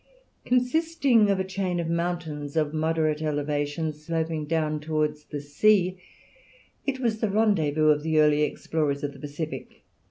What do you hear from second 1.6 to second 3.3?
of mountains of moderate